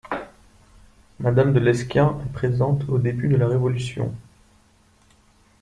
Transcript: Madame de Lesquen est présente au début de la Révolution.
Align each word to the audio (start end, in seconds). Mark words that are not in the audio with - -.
Madame 1.19 1.53
de 1.53 1.59
Lesquen 1.59 2.19
est 2.25 2.33
présente 2.33 2.89
au 2.89 2.97
début 2.97 3.27
de 3.27 3.35
la 3.35 3.47
Révolution. 3.47 4.11